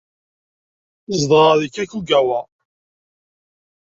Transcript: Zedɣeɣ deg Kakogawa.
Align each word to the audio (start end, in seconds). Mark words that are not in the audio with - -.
Zedɣeɣ 1.19 1.53
deg 1.61 1.71
Kakogawa. 1.75 2.39